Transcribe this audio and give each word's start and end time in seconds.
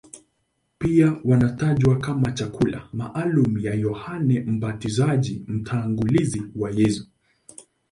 Pia 0.77 1.15
wanatajwa 1.25 1.99
kama 1.99 2.31
chakula 2.31 2.89
maalumu 2.93 3.61
cha 3.61 3.73
Yohane 3.73 4.39
Mbatizaji, 4.39 5.43
mtangulizi 5.47 6.41
wa 6.55 6.71
Yesu. 6.71 7.07